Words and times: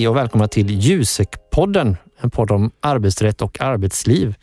Hej 0.00 0.08
och 0.08 0.16
välkomna 0.16 0.48
till 0.48 0.70
Jusek-podden, 0.80 1.96
en 2.20 2.30
podd 2.30 2.50
om 2.50 2.70
arbetsrätt 2.80 3.42
och 3.42 3.60
arbetsliv. 3.60 4.34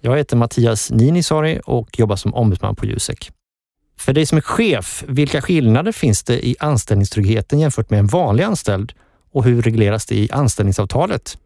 Jag 0.00 0.16
heter 0.16 0.36
Mattias 0.36 0.90
Ninisari 0.90 1.60
och 1.64 1.98
jobbar 1.98 2.16
som 2.16 2.34
ombudsman 2.34 2.76
på 2.76 2.86
Jusek. 2.86 3.30
För 3.98 4.12
dig 4.12 4.26
som 4.26 4.38
är 4.38 4.42
chef, 4.42 5.04
vilka 5.08 5.42
skillnader 5.42 5.92
finns 5.92 6.22
det 6.22 6.46
i 6.46 6.56
anställningstryggheten 6.60 7.58
jämfört 7.58 7.90
med 7.90 7.98
en 7.98 8.06
vanlig 8.06 8.44
anställd 8.44 8.92
och 9.32 9.44
hur 9.44 9.62
regleras 9.62 10.06
det 10.06 10.14
i 10.14 10.28
anställningsavtalet? 10.32 11.38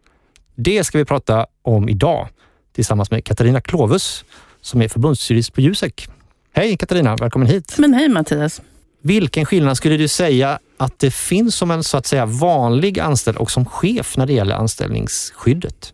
Det 0.54 0.84
ska 0.84 0.98
vi 0.98 1.04
prata 1.04 1.46
om 1.62 1.88
idag 1.88 2.28
tillsammans 2.72 3.10
med 3.10 3.24
Katarina 3.24 3.60
Klovus 3.60 4.24
som 4.60 4.82
är 4.82 4.88
förbundsjurist 4.88 5.52
på 5.52 5.60
Jusek. 5.60 6.08
Hej 6.52 6.76
Katarina, 6.76 7.16
välkommen 7.16 7.48
hit. 7.48 7.74
Men 7.78 7.94
hej 7.94 8.08
Mattias. 8.08 8.62
Vilken 9.02 9.44
skillnad 9.44 9.76
skulle 9.76 9.96
du 9.96 10.08
säga 10.08 10.58
att 10.76 10.98
det 10.98 11.10
finns 11.10 11.54
som 11.54 11.70
en 11.70 11.84
så 11.84 11.96
att 11.96 12.06
säga 12.06 12.26
vanlig 12.26 13.00
anställd 13.00 13.36
och 13.38 13.50
som 13.50 13.64
chef 13.64 14.16
när 14.16 14.26
det 14.26 14.32
gäller 14.32 14.54
anställningsskyddet? 14.54 15.92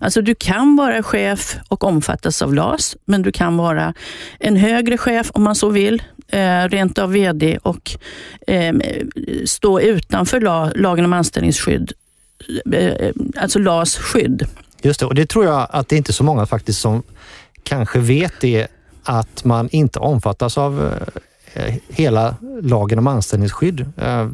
Alltså 0.00 0.22
du 0.22 0.34
kan 0.34 0.76
vara 0.76 1.02
chef 1.02 1.56
och 1.68 1.84
omfattas 1.84 2.42
av 2.42 2.54
LAS, 2.54 2.96
men 3.04 3.22
du 3.22 3.32
kan 3.32 3.56
vara 3.56 3.94
en 4.38 4.56
högre 4.56 4.98
chef 4.98 5.30
om 5.34 5.42
man 5.42 5.54
så 5.54 5.68
vill, 5.68 6.02
eh, 6.28 6.64
rent 6.68 6.98
av 6.98 7.12
VD 7.12 7.58
och 7.62 7.90
eh, 8.46 8.74
stå 9.44 9.80
utanför 9.80 10.40
la, 10.40 10.70
lagen 10.74 11.04
om 11.04 11.12
anställningsskydd, 11.12 11.92
eh, 12.72 13.12
alltså 13.36 13.58
LAS 13.58 13.96
skydd. 13.96 14.46
Just 14.82 15.00
det, 15.00 15.06
och 15.06 15.14
det 15.14 15.26
tror 15.26 15.44
jag 15.44 15.66
att 15.70 15.88
det 15.88 15.96
är 15.96 15.98
inte 15.98 16.12
så 16.12 16.24
många 16.24 16.46
faktiskt 16.46 16.80
som 16.80 17.02
kanske 17.62 17.98
vet 17.98 18.32
det, 18.40 18.66
att 19.02 19.44
man 19.44 19.68
inte 19.72 19.98
omfattas 19.98 20.58
av 20.58 20.94
hela 21.88 22.36
lagen 22.62 22.98
om 22.98 23.06
anställningsskydd. 23.06 23.80
Eh, 23.80 24.30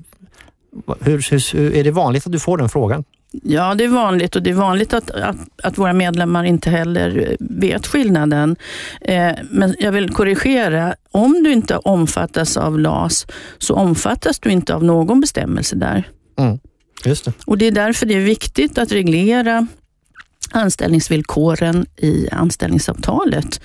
hur, 1.00 1.30
hur, 1.30 1.74
är 1.74 1.84
det 1.84 1.90
vanligt 1.90 2.26
att 2.26 2.32
du 2.32 2.38
får 2.38 2.58
den 2.58 2.68
frågan? 2.68 3.04
Ja, 3.42 3.74
det 3.74 3.84
är 3.84 3.88
vanligt 3.88 4.36
och 4.36 4.42
det 4.42 4.50
är 4.50 4.54
vanligt 4.54 4.94
att, 4.94 5.10
att, 5.10 5.36
att 5.62 5.78
våra 5.78 5.92
medlemmar 5.92 6.44
inte 6.44 6.70
heller 6.70 7.36
vet 7.40 7.86
skillnaden. 7.86 8.56
Eh, 9.00 9.32
men 9.50 9.76
jag 9.78 9.92
vill 9.92 10.10
korrigera. 10.10 10.94
Om 11.10 11.32
du 11.32 11.52
inte 11.52 11.76
omfattas 11.76 12.56
av 12.56 12.78
LAS 12.78 13.26
så 13.58 13.74
omfattas 13.74 14.38
du 14.38 14.50
inte 14.50 14.74
av 14.74 14.84
någon 14.84 15.20
bestämmelse 15.20 15.76
där. 15.76 16.08
Mm, 16.38 16.58
just 17.04 17.24
det. 17.24 17.32
Och 17.46 17.58
Det 17.58 17.66
är 17.66 17.72
därför 17.72 18.06
det 18.06 18.14
är 18.14 18.20
viktigt 18.20 18.78
att 18.78 18.92
reglera 18.92 19.66
anställningsvillkoren 20.50 21.86
i 21.96 22.28
anställningsavtalet. 22.32 23.60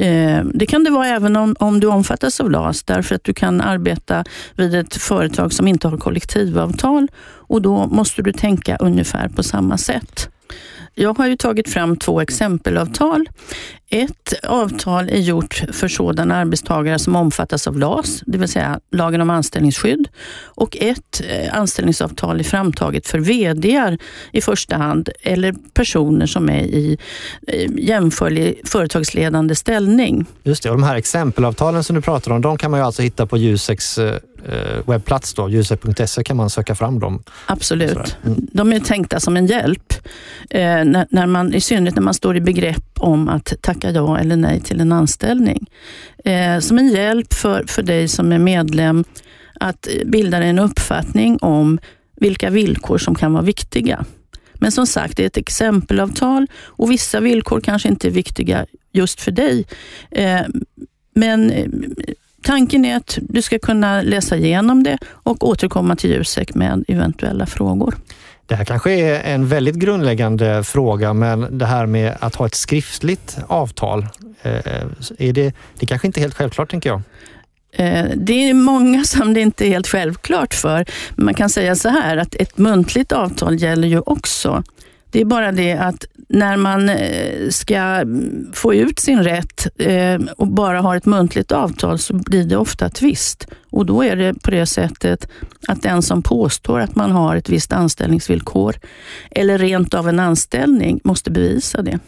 Eh, 0.00 0.44
det 0.54 0.66
kan 0.66 0.84
det 0.84 0.90
vara 0.90 1.06
även 1.06 1.36
om, 1.36 1.56
om 1.58 1.80
du 1.80 1.86
omfattas 1.86 2.40
av 2.40 2.50
LAS, 2.50 2.82
därför 2.82 3.14
att 3.14 3.24
du 3.24 3.34
kan 3.34 3.60
arbeta 3.60 4.24
vid 4.54 4.74
ett 4.74 4.94
företag 4.94 5.52
som 5.52 5.68
inte 5.68 5.88
har 5.88 5.98
kollektivavtal 5.98 7.08
och 7.24 7.62
då 7.62 7.86
måste 7.86 8.22
du 8.22 8.32
tänka 8.32 8.76
ungefär 8.76 9.28
på 9.28 9.42
samma 9.42 9.78
sätt. 9.78 10.28
Jag 10.94 11.18
har 11.18 11.26
ju 11.26 11.36
tagit 11.36 11.68
fram 11.68 11.96
två 11.96 12.20
exempelavtal. 12.20 13.28
Ett 13.90 14.34
avtal 14.42 15.08
är 15.08 15.18
gjort 15.18 15.62
för 15.72 15.88
sådana 15.88 16.36
arbetstagare 16.36 16.98
som 16.98 17.16
omfattas 17.16 17.66
av 17.66 17.78
LAS, 17.78 18.22
det 18.26 18.38
vill 18.38 18.48
säga 18.48 18.80
lagen 18.90 19.20
om 19.20 19.30
anställningsskydd. 19.30 20.08
Och 20.44 20.76
ett 20.80 21.22
eh, 21.28 21.58
anställningsavtal 21.58 22.40
är 22.40 22.44
framtaget 22.44 23.06
för 23.06 23.18
VD 23.18 23.96
i 24.32 24.40
första 24.40 24.76
hand, 24.76 25.08
eller 25.22 25.54
personer 25.74 26.26
som 26.26 26.48
är 26.48 26.62
i 26.62 26.98
eh, 27.46 27.70
jämförlig 27.78 28.60
företagsledande 28.64 29.54
ställning. 29.54 30.26
Just 30.42 30.62
det, 30.62 30.70
och 30.70 30.76
de 30.76 30.82
här 30.82 30.96
exempelavtalen 30.96 31.84
som 31.84 31.96
du 31.96 32.02
pratar 32.02 32.30
om, 32.30 32.40
de 32.40 32.58
kan 32.58 32.70
man 32.70 32.80
ju 32.80 32.86
alltså 32.86 33.02
hitta 33.02 33.26
på 33.26 33.36
Juseks 33.36 33.98
eh, 33.98 34.18
eh, 34.48 34.88
webbplats, 34.88 35.34
jusek.se 35.50 36.24
kan 36.24 36.36
man 36.36 36.50
söka 36.50 36.74
fram 36.74 36.98
dem. 36.98 37.22
Absolut. 37.46 38.16
Mm. 38.24 38.46
De 38.52 38.72
är 38.72 38.80
tänkta 38.80 39.20
som 39.20 39.36
en 39.36 39.46
hjälp, 39.46 39.94
när, 40.50 41.06
när 41.10 41.26
man, 41.26 41.54
i 41.54 41.60
synnerhet 41.60 41.96
när 41.96 42.02
man 42.02 42.14
står 42.14 42.36
i 42.36 42.40
begrepp 42.40 42.84
om 42.98 43.28
att 43.28 43.52
tacka 43.60 43.90
ja 43.90 44.18
eller 44.18 44.36
nej 44.36 44.60
till 44.60 44.80
en 44.80 44.92
anställning. 44.92 45.66
Eh, 46.24 46.58
som 46.58 46.78
en 46.78 46.88
hjälp 46.88 47.34
för, 47.34 47.64
för 47.66 47.82
dig 47.82 48.08
som 48.08 48.32
är 48.32 48.38
medlem 48.38 49.04
att 49.60 49.88
bilda 50.04 50.42
en 50.42 50.58
uppfattning 50.58 51.38
om 51.40 51.78
vilka 52.16 52.50
villkor 52.50 52.98
som 52.98 53.14
kan 53.14 53.32
vara 53.32 53.42
viktiga. 53.42 54.04
Men 54.54 54.72
som 54.72 54.86
sagt, 54.86 55.16
det 55.16 55.22
är 55.22 55.26
ett 55.26 55.36
exempelavtal 55.36 56.46
och 56.56 56.90
vissa 56.90 57.20
villkor 57.20 57.60
kanske 57.60 57.88
inte 57.88 58.08
är 58.08 58.10
viktiga 58.10 58.66
just 58.92 59.20
för 59.20 59.30
dig. 59.30 59.66
Eh, 60.10 60.42
men 61.14 61.50
eh, 61.50 61.66
tanken 62.44 62.84
är 62.84 62.96
att 62.96 63.18
du 63.22 63.42
ska 63.42 63.58
kunna 63.58 64.02
läsa 64.02 64.36
igenom 64.36 64.82
det 64.82 64.98
och 65.10 65.48
återkomma 65.48 65.96
till 65.96 66.10
Jusek 66.10 66.54
med 66.54 66.84
eventuella 66.88 67.46
frågor. 67.46 67.94
Det 68.46 68.54
här 68.54 68.64
kanske 68.64 68.92
är 68.92 69.34
en 69.34 69.48
väldigt 69.48 69.74
grundläggande 69.74 70.64
fråga, 70.64 71.12
men 71.12 71.58
det 71.58 71.66
här 71.66 71.86
med 71.86 72.16
att 72.20 72.34
ha 72.34 72.46
ett 72.46 72.54
skriftligt 72.54 73.38
avtal, 73.46 74.06
eh, 74.42 74.52
är 75.18 75.32
det, 75.32 75.54
det 75.78 75.86
kanske 75.86 76.06
inte 76.06 76.20
är 76.20 76.22
helt 76.22 76.34
självklart, 76.34 76.70
tänker 76.70 76.90
jag. 76.90 77.02
Eh, 77.72 78.06
det 78.16 78.48
är 78.48 78.54
många 78.54 79.04
som 79.04 79.34
det 79.34 79.40
inte 79.40 79.66
är 79.66 79.68
helt 79.68 79.88
självklart 79.88 80.54
för. 80.54 80.84
Man 81.16 81.34
kan 81.34 81.50
säga 81.50 81.76
så 81.76 81.88
här 81.88 82.16
att 82.16 82.34
ett 82.34 82.58
muntligt 82.58 83.12
avtal 83.12 83.62
gäller 83.62 83.88
ju 83.88 84.00
också. 84.00 84.62
Det 85.14 85.20
är 85.20 85.24
bara 85.24 85.52
det 85.52 85.72
att 85.72 86.04
när 86.28 86.56
man 86.56 86.88
eh, 86.88 87.48
ska 87.50 88.04
få 88.52 88.74
ut 88.74 88.98
sin 88.98 89.22
rätt 89.22 89.66
eh, 89.76 90.20
och 90.36 90.46
bara 90.46 90.80
har 90.80 90.96
ett 90.96 91.06
muntligt 91.06 91.52
avtal 91.52 91.98
så 91.98 92.14
blir 92.14 92.44
det 92.44 92.56
ofta 92.56 92.88
tvist. 92.88 93.46
Och 93.70 93.86
då 93.86 94.04
är 94.04 94.16
det 94.16 94.34
på 94.42 94.50
det 94.50 94.66
sättet 94.66 95.28
att 95.68 95.82
den 95.82 96.02
som 96.02 96.22
påstår 96.22 96.80
att 96.80 96.94
man 96.94 97.10
har 97.10 97.36
ett 97.36 97.48
visst 97.48 97.72
anställningsvillkor 97.72 98.74
eller 99.30 99.58
rent 99.58 99.94
av 99.94 100.08
en 100.08 100.20
anställning 100.20 101.00
måste 101.04 101.30
bevisa 101.30 101.82
det. 101.82 101.98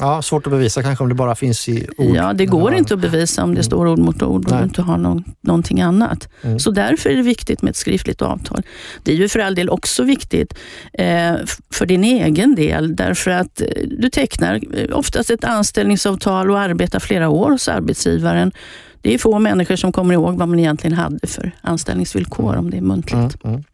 Ja, 0.00 0.22
svårt 0.22 0.46
att 0.46 0.50
bevisa 0.50 0.82
kanske 0.82 1.04
om 1.04 1.08
det 1.08 1.14
bara 1.14 1.34
finns 1.34 1.68
i 1.68 1.86
ord. 1.96 2.16
Ja, 2.16 2.32
det 2.32 2.46
går 2.46 2.74
inte 2.74 2.94
att 2.94 3.00
bevisa 3.00 3.42
om 3.42 3.50
det 3.50 3.60
mm. 3.60 3.64
står 3.64 3.88
ord 3.88 3.98
mot 3.98 4.22
ord 4.22 4.44
och 4.44 4.50
Nej. 4.50 4.60
du 4.60 4.64
inte 4.64 4.82
har 4.82 4.98
någon, 4.98 5.24
någonting 5.40 5.80
annat. 5.80 6.28
Mm. 6.42 6.58
Så 6.58 6.70
därför 6.70 7.10
är 7.10 7.16
det 7.16 7.22
viktigt 7.22 7.62
med 7.62 7.70
ett 7.70 7.76
skriftligt 7.76 8.22
avtal. 8.22 8.62
Det 9.02 9.12
är 9.12 9.16
ju 9.16 9.28
för 9.28 9.38
all 9.38 9.54
del 9.54 9.70
också 9.70 10.02
viktigt 10.02 10.54
eh, 10.92 11.34
för 11.72 11.86
din 11.86 12.04
egen 12.04 12.54
del, 12.54 12.96
därför 12.96 13.30
att 13.30 13.60
eh, 13.60 13.66
du 13.98 14.10
tecknar 14.10 14.60
eh, 14.72 14.98
oftast 14.98 15.30
ett 15.30 15.44
anställningsavtal 15.44 16.50
och 16.50 16.58
arbetar 16.58 17.00
flera 17.00 17.28
år 17.28 17.50
hos 17.50 17.68
arbetsgivaren. 17.68 18.52
Det 19.00 19.14
är 19.14 19.18
få 19.18 19.38
människor 19.38 19.76
som 19.76 19.92
kommer 19.92 20.14
ihåg 20.14 20.38
vad 20.38 20.48
man 20.48 20.58
egentligen 20.58 20.96
hade 20.96 21.26
för 21.26 21.52
anställningsvillkor 21.60 22.52
mm. 22.52 22.58
om 22.64 22.70
det 22.70 22.76
är 22.76 22.82
muntligt. 22.82 23.44
Mm, 23.44 23.54
mm. 23.54 23.64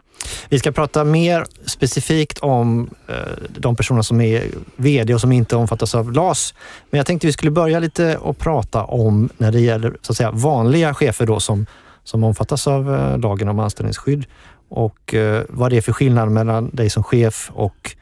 Vi 0.53 0.59
ska 0.59 0.73
prata 0.73 1.05
mer 1.05 1.45
specifikt 1.67 2.39
om 2.39 2.91
eh, 3.09 3.15
de 3.59 3.77
personer 3.77 4.03
som 4.03 4.21
är 4.21 4.45
VD 4.77 5.15
och 5.15 5.21
som 5.21 5.33
inte 5.33 5.57
omfattas 5.57 5.95
av 5.95 6.13
LAS. 6.13 6.55
Men 6.91 6.99
jag 6.99 7.07
tänkte 7.07 7.27
vi 7.27 7.33
skulle 7.33 7.51
börja 7.51 7.79
lite 7.79 8.17
och 8.17 8.39
prata 8.39 8.85
om 8.85 9.29
när 9.39 9.53
det 9.53 9.61
gäller 9.61 9.97
så 10.03 10.13
att 10.13 10.17
säga, 10.17 10.31
vanliga 10.31 10.95
chefer 10.95 11.27
då 11.27 11.41
som, 11.41 11.67
som 12.05 12.25
omfattas 12.25 12.67
av 12.67 12.95
eh, 12.95 13.19
lagen 13.19 13.49
om 13.49 13.59
anställningsskydd 13.59 14.27
och 14.69 15.15
eh, 15.15 15.43
vad 15.49 15.71
det 15.71 15.77
är 15.77 15.81
för 15.81 15.93
skillnad 15.93 16.31
mellan 16.31 16.71
dig 16.71 16.91
som 16.91 17.05
chef 17.05 17.51
och 17.55 17.97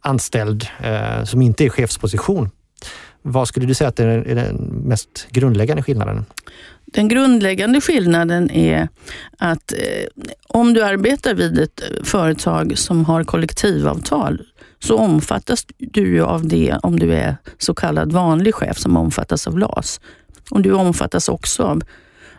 anställd 0.00 0.66
som 1.24 1.42
inte 1.42 1.64
är 1.64 1.68
chefsposition. 1.68 2.50
Vad 3.22 3.48
skulle 3.48 3.66
du 3.66 3.74
säga 3.74 3.88
att 3.88 4.00
är 4.00 4.34
den 4.34 4.56
mest 4.84 5.26
grundläggande 5.30 5.82
skillnaden? 5.82 6.24
Den 6.84 7.08
grundläggande 7.08 7.80
skillnaden 7.80 8.50
är 8.50 8.88
att 9.38 9.72
eh, 9.72 9.78
om 10.48 10.74
du 10.74 10.84
arbetar 10.84 11.34
vid 11.34 11.58
ett 11.58 11.82
företag 12.04 12.78
som 12.78 13.04
har 13.04 13.24
kollektivavtal 13.24 14.42
så 14.78 14.98
omfattas 14.98 15.66
du 15.78 16.22
av 16.22 16.48
det 16.48 16.76
om 16.82 16.98
du 16.98 17.14
är 17.14 17.36
så 17.58 17.74
kallad 17.74 18.12
vanlig 18.12 18.54
chef 18.54 18.78
som 18.78 18.96
omfattas 18.96 19.46
av 19.46 19.58
LAS. 19.58 20.00
Och 20.50 20.60
du 20.60 20.72
omfattas 20.72 21.28
också 21.28 21.62
av 21.62 21.82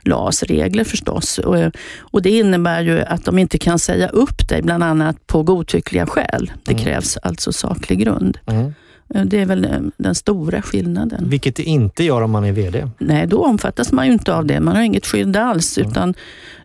LAS 0.04 0.44
regler 0.44 0.84
förstås. 0.84 1.38
Och, 1.38 1.56
och 2.00 2.22
det 2.22 2.30
innebär 2.30 2.82
ju 2.82 3.02
att 3.02 3.26
de 3.26 3.40
inte 3.40 3.58
kan 3.58 3.80
säga 3.80 4.08
upp 4.08 4.50
dig, 4.50 4.62
bland 4.62 4.84
annat 4.84 5.28
på 5.28 5.44
godtyckliga 5.44 6.08
skäl. 6.08 6.52
Det 6.64 6.72
mm. 6.72 6.84
krävs 6.84 7.18
alltså 7.18 7.54
saklig 7.54 8.00
grund. 8.00 8.38
Mm. 8.46 8.74
Eh, 9.14 9.26
det 9.26 9.42
är 9.42 9.46
väl 9.46 9.66
eh, 9.66 9.80
den 9.98 10.16
stora 10.16 10.62
skillnaden. 10.62 11.30
Vilket 11.30 11.56
det 11.56 11.64
inte 11.64 12.04
gör 12.04 12.22
om 12.22 12.32
man 12.32 12.44
är 12.46 12.52
VD? 12.52 12.90
Nej, 12.98 13.28
då 13.28 13.46
omfattas 13.46 13.92
man 13.92 14.08
ju 14.08 14.14
inte 14.14 14.36
av 14.36 14.46
det. 14.46 14.60
Man 14.60 14.76
har 14.76 14.84
inget 14.84 15.06
skydd 15.06 15.38
alls. 15.38 15.78
Mm. 15.78 15.92
Utan 15.92 16.14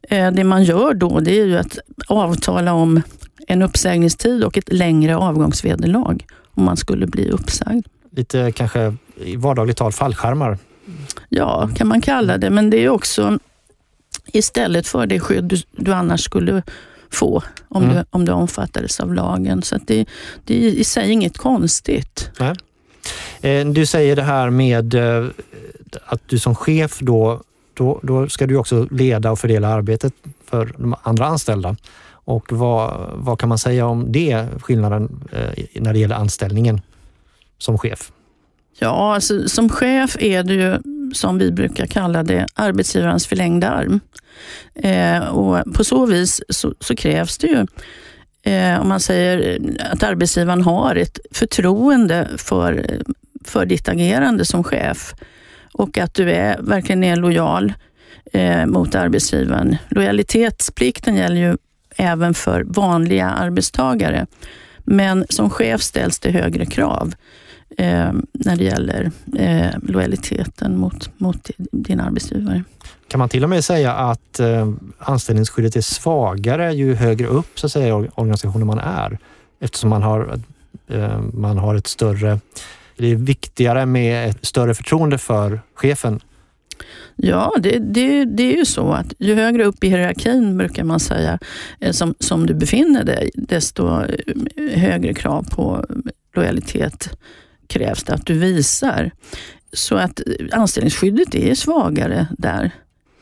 eh, 0.02 0.30
Det 0.30 0.44
man 0.44 0.64
gör 0.64 0.94
då 0.94 1.20
det 1.20 1.40
är 1.40 1.44
ju 1.44 1.58
att 1.58 1.78
avtala 2.06 2.72
om 2.72 3.02
en 3.46 3.62
uppsägningstid 3.62 4.44
och 4.44 4.58
ett 4.58 4.72
längre 4.72 5.16
avgångsvederlag 5.16 6.26
om 6.50 6.64
man 6.64 6.76
skulle 6.76 7.06
bli 7.06 7.30
uppsagd. 7.30 7.86
Lite 8.10 8.52
kanske 8.52 8.94
i 9.24 9.36
vardagligt 9.36 9.76
tal 9.76 9.92
fallskärmar? 9.92 10.58
Ja, 11.28 11.70
kan 11.76 11.88
man 11.88 12.00
kalla 12.00 12.38
det. 12.38 12.50
Men 12.50 12.70
det 12.70 12.84
är 12.84 12.88
också 12.88 13.38
istället 14.32 14.86
för 14.86 15.06
det 15.06 15.20
skydd 15.20 15.44
du, 15.44 15.56
du 15.72 15.92
annars 15.92 16.24
skulle 16.24 16.62
få 17.10 17.42
om, 17.68 17.84
mm. 17.84 17.96
du, 17.96 18.04
om 18.10 18.24
du 18.24 18.32
omfattades 18.32 19.00
av 19.00 19.14
lagen. 19.14 19.62
Så 19.62 19.78
det, 19.86 20.06
det 20.44 20.66
är 20.66 20.70
i 20.70 20.84
sig 20.84 21.10
inget 21.10 21.38
konstigt. 21.38 22.30
Nej. 22.38 22.54
Eh, 23.40 23.66
du 23.66 23.86
säger 23.86 24.16
det 24.16 24.22
här 24.22 24.50
med 24.50 24.94
eh, 24.94 25.26
att 26.06 26.22
du 26.26 26.38
som 26.38 26.54
chef 26.54 26.98
då, 26.98 27.42
då, 27.74 28.00
då 28.02 28.28
ska 28.28 28.46
du 28.46 28.56
också 28.56 28.86
leda 28.90 29.30
och 29.30 29.38
fördela 29.38 29.68
arbetet 29.68 30.12
för 30.44 30.72
de 30.76 30.94
andra 31.02 31.26
anställda. 31.26 31.76
Och 32.10 32.52
vad, 32.52 33.10
vad 33.14 33.38
kan 33.38 33.48
man 33.48 33.58
säga 33.58 33.86
om 33.86 34.12
det, 34.12 34.46
skillnaden 34.60 35.28
eh, 35.32 35.64
när 35.74 35.92
det 35.92 35.98
gäller 35.98 36.16
anställningen 36.16 36.80
som 37.58 37.78
chef? 37.78 38.12
Ja, 38.78 39.14
alltså, 39.14 39.48
som 39.48 39.68
chef 39.68 40.16
är 40.20 40.42
du 40.42 40.54
ju, 40.54 40.78
som 41.14 41.38
vi 41.38 41.52
brukar 41.52 41.86
kalla 41.86 42.22
det, 42.22 42.46
arbetsgivarens 42.54 43.26
förlängda 43.26 43.68
arm. 43.68 44.00
Eh, 44.74 45.28
och 45.28 45.74
på 45.74 45.84
så 45.84 46.06
vis 46.06 46.42
så, 46.48 46.74
så 46.80 46.96
krävs 46.96 47.38
det 47.38 47.46
ju 47.46 47.66
eh, 48.52 48.80
om 48.80 48.88
man 48.88 49.00
säger 49.00 49.60
att 49.92 50.02
arbetsgivaren 50.02 50.62
har 50.62 50.96
ett 50.96 51.18
förtroende 51.32 52.28
för, 52.36 52.86
för 53.44 53.66
ditt 53.66 53.88
agerande 53.88 54.44
som 54.44 54.64
chef 54.64 55.14
och 55.72 55.98
att 55.98 56.14
du 56.14 56.30
är, 56.32 56.58
verkligen 56.60 57.04
är 57.04 57.16
lojal 57.16 57.72
eh, 58.32 58.66
mot 58.66 58.94
arbetsgivaren. 58.94 59.76
Lojalitetsplikten 59.88 61.16
gäller 61.16 61.40
ju 61.40 61.56
även 61.96 62.34
för 62.34 62.64
vanliga 62.64 63.26
arbetstagare. 63.26 64.26
Men 64.84 65.26
som 65.28 65.50
chef 65.50 65.82
ställs 65.82 66.18
det 66.18 66.30
högre 66.30 66.66
krav 66.66 67.14
eh, 67.76 68.12
när 68.32 68.56
det 68.56 68.64
gäller 68.64 69.10
eh, 69.36 69.70
lojaliteten 69.82 70.78
mot, 70.78 71.10
mot 71.18 71.50
din 71.56 72.00
arbetsgivare. 72.00 72.64
Kan 73.08 73.18
man 73.18 73.28
till 73.28 73.44
och 73.44 73.50
med 73.50 73.64
säga 73.64 73.92
att 73.92 74.40
eh, 74.40 74.72
anställningsskyddet 74.98 75.76
är 75.76 75.80
svagare 75.80 76.72
ju 76.72 76.94
högre 76.94 77.26
upp 77.26 77.58
så 77.58 77.66
att 77.66 77.72
säga, 77.72 77.96
organisationen 77.96 78.66
man 78.66 78.78
är? 78.78 79.18
Eftersom 79.60 79.90
man 79.90 80.02
har, 80.02 80.40
eh, 80.88 81.20
man 81.20 81.58
har 81.58 81.74
ett 81.74 81.86
större... 81.86 82.40
Det 82.96 83.06
är 83.06 83.16
viktigare 83.16 83.86
med 83.86 84.30
ett 84.30 84.46
större 84.46 84.74
förtroende 84.74 85.18
för 85.18 85.60
chefen 85.74 86.20
Ja, 87.16 87.54
det, 87.58 87.78
det, 87.78 88.24
det 88.24 88.42
är 88.42 88.56
ju 88.56 88.64
så 88.64 88.92
att 88.92 89.14
ju 89.18 89.34
högre 89.34 89.64
upp 89.64 89.84
i 89.84 89.88
hierarkin, 89.88 90.56
brukar 90.56 90.84
man 90.84 91.00
säga, 91.00 91.38
eh, 91.80 91.92
som, 91.92 92.14
som 92.18 92.46
du 92.46 92.54
befinner 92.54 93.04
dig, 93.04 93.30
desto 93.34 94.02
eh, 94.02 94.78
högre 94.78 95.14
krav 95.14 95.46
på 95.50 95.84
lojalitet 96.34 97.18
krävs 97.68 98.04
det 98.04 98.14
att 98.14 98.26
du 98.26 98.38
visar. 98.38 99.10
Så 99.72 99.96
att 99.96 100.20
anställningsskyddet 100.52 101.34
är 101.34 101.54
svagare 101.54 102.26
där. 102.38 102.70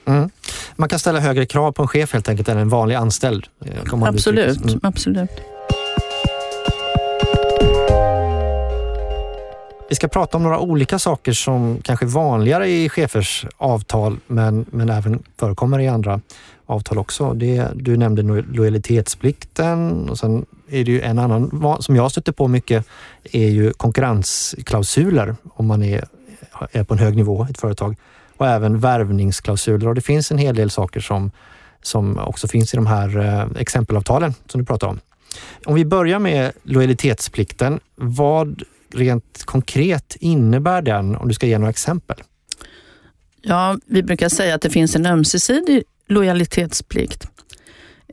Mm. 0.04 0.30
Man 0.76 0.88
kan 0.88 0.98
ställa 0.98 1.20
högre 1.20 1.46
krav 1.46 1.72
på 1.72 1.82
en 1.82 1.88
chef 1.88 2.12
helt 2.12 2.28
enkelt 2.28 2.48
än 2.48 2.58
en 2.58 2.68
vanlig 2.68 2.94
anställd? 2.94 3.46
Eh, 3.64 4.02
absolut, 4.02 4.64
mm. 4.64 4.80
absolut. 4.82 5.30
Vi 9.88 9.94
ska 9.94 10.08
prata 10.08 10.36
om 10.36 10.42
några 10.42 10.58
olika 10.58 10.98
saker 10.98 11.32
som 11.32 11.80
kanske 11.82 12.06
är 12.06 12.08
vanligare 12.08 12.68
i 12.68 12.88
chefers 12.88 13.46
avtal, 13.56 14.16
men, 14.26 14.66
men 14.70 14.90
även 14.90 15.22
förekommer 15.38 15.80
i 15.80 15.88
andra 15.88 16.20
avtal 16.66 16.98
också. 16.98 17.32
Det, 17.34 17.68
du 17.74 17.96
nämnde 17.96 18.22
lojalitetsplikten 18.22 20.08
och 20.08 20.18
sen 20.18 20.46
är 20.68 20.84
det 20.84 20.90
ju 20.90 21.00
en 21.00 21.18
annan 21.18 21.76
som 21.80 21.96
jag 21.96 22.10
stöter 22.10 22.32
på 22.32 22.48
mycket 22.48 22.86
är 23.32 23.48
ju 23.48 23.72
konkurrensklausuler 23.72 25.36
om 25.54 25.66
man 25.66 25.82
är, 25.82 26.04
är 26.72 26.84
på 26.84 26.94
en 26.94 27.00
hög 27.00 27.16
nivå 27.16 27.46
i 27.48 27.50
ett 27.50 27.60
företag 27.60 27.96
och 28.36 28.46
även 28.46 28.80
värvningsklausuler 28.80 29.88
och 29.88 29.94
det 29.94 30.00
finns 30.00 30.30
en 30.30 30.38
hel 30.38 30.54
del 30.54 30.70
saker 30.70 31.00
som, 31.00 31.30
som 31.82 32.18
också 32.18 32.48
finns 32.48 32.74
i 32.74 32.76
de 32.76 32.86
här 32.86 33.18
eh, 33.18 33.60
exempelavtalen 33.60 34.34
som 34.46 34.60
du 34.60 34.66
pratar 34.66 34.86
om. 34.86 35.00
Om 35.64 35.74
vi 35.74 35.84
börjar 35.84 36.18
med 36.18 36.52
lojalitetsplikten. 36.62 37.80
Vad 37.94 38.62
rent 38.94 39.44
konkret 39.44 40.16
innebär 40.20 40.82
den 40.82 41.16
om 41.16 41.28
du 41.28 41.34
ska 41.34 41.46
ge 41.46 41.58
några 41.58 41.70
exempel? 41.70 42.16
Ja, 43.42 43.78
vi 43.86 44.02
brukar 44.02 44.28
säga 44.28 44.54
att 44.54 44.62
det 44.62 44.70
finns 44.70 44.96
en 44.96 45.06
ömsesidig 45.06 45.82
lojalitetsplikt. 46.08 47.28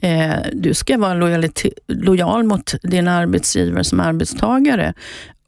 Eh, 0.03 0.35
du 0.53 0.73
ska 0.73 0.97
vara 0.97 1.13
lojal 1.87 2.43
mot 2.43 2.75
din 2.83 3.07
arbetsgivare 3.07 3.83
som 3.83 3.99
arbetstagare 3.99 4.93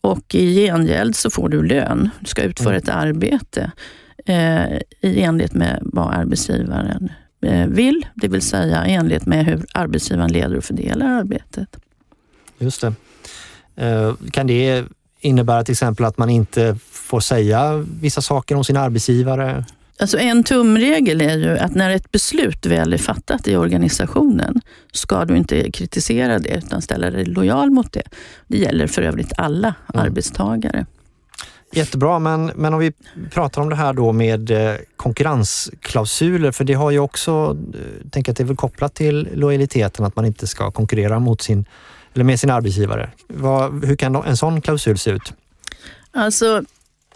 och 0.01 0.36
i 0.36 0.56
gengäld 0.56 1.16
så 1.16 1.30
får 1.30 1.50
du 1.50 1.63
lön. 1.63 2.10
Du 2.19 2.25
ska 2.25 2.42
utföra 2.42 2.69
mm. 2.69 2.83
ett 2.83 2.89
arbete 2.89 3.72
eh, 4.25 4.77
i 5.01 5.22
enlighet 5.22 5.54
med 5.54 5.80
vad 5.81 6.13
arbetsgivaren 6.13 7.10
eh, 7.42 7.68
vill, 7.68 8.06
det 8.16 8.27
vill 8.27 8.42
säga 8.42 8.88
i 8.88 8.94
enlighet 8.94 9.25
med 9.25 9.45
hur 9.45 9.66
arbetsgivaren 9.74 10.31
leder 10.31 10.57
och 10.57 10.63
fördelar 10.63 11.06
arbetet. 11.06 11.77
Just 12.57 12.81
det. 12.81 12.94
Kan 14.31 14.48
det 14.48 14.86
innebära 15.25 15.63
till 15.63 15.72
exempel 15.72 16.06
att 16.06 16.18
man 16.18 16.30
inte 16.30 16.77
får 16.92 17.19
säga 17.19 17.86
vissa 18.01 18.22
saker 18.22 18.56
om 18.56 18.63
sin 18.63 18.77
arbetsgivare? 18.77 19.66
Alltså 20.00 20.18
en 20.18 20.44
tumregel 20.44 21.22
är 21.22 21.38
ju 21.38 21.57
att 21.57 21.75
när 21.75 21.89
ett 21.89 22.12
beslut 22.12 22.66
väl 22.66 22.94
är 22.94 22.98
fattat 22.98 23.48
i 23.48 23.56
organisationen 23.56 24.62
ska 24.92 25.25
du 25.25 25.38
inte 25.38 25.72
kritisera 25.72 26.39
det 26.39 26.57
utan 26.57 26.81
ställa 26.81 27.10
dig 27.10 27.25
lojal 27.25 27.69
mot 27.69 27.94
det. 27.94 28.04
Det 28.48 28.57
gäller 28.57 28.88
för 28.88 29.01
övrigt 29.01 29.33
alla 29.38 29.74
mm. 29.94 30.06
arbetstagare. 30.06 30.86
Jättebra, 31.72 32.19
men, 32.19 32.51
men 32.56 32.74
om 32.74 32.80
vi 32.80 32.94
pratar 33.31 33.62
om 33.62 33.69
det 33.69 33.75
här 33.75 33.94
då 33.94 34.12
med 34.12 34.51
eh, 34.51 34.75
konkurrensklausuler, 34.95 36.51
för 36.51 36.63
det 36.63 36.74
har 36.74 36.92
ju 36.92 37.00
också, 37.00 37.57
eh, 37.74 38.10
tänker 38.10 38.31
att 38.31 38.38
det 38.38 38.44
är 38.44 38.45
väl 38.45 38.56
kopplat 38.56 38.95
till 38.95 39.30
lojaliteten, 39.33 40.06
att 40.06 40.16
man 40.16 40.25
inte 40.25 40.48
ska 40.48 40.72
konkurrera 40.72 41.19
mot 41.19 41.42
sin 41.42 41.66
eller 42.16 42.26
med 42.26 42.40
sin 42.40 42.50
arbetsgivare. 42.50 43.10
Vad, 43.28 43.86
hur 43.86 43.96
kan 43.96 44.16
en 44.16 44.38
sån 44.38 44.62
klausul 44.62 44.98
se 44.98 45.12
ut? 45.12 45.34
Alltså, 46.12 46.64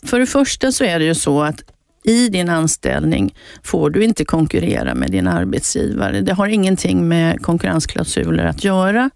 för 0.04 0.20
det 0.20 0.26
första 0.26 0.72
så 0.72 0.84
är 0.84 1.00
det 1.00 1.06
ju 1.06 1.16
så 1.16 1.42
att 1.42 1.62
i 2.10 2.30
din 2.30 2.50
anställning 2.50 3.36
får 3.64 3.90
du 3.90 4.04
inte 4.04 4.26
konkurrera 4.26 4.96
med 4.96 5.12
din 5.12 5.28
arbetsgivare. 5.28 6.22
Det 6.22 6.34
har 6.34 6.48
ingenting 6.48 7.08
med 7.08 7.42
konkurrensklausuler 7.42 8.46
att 8.46 8.64
göra, 8.64 9.10